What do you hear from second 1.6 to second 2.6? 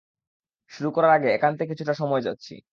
কিছুটা সময় চাচ্ছি?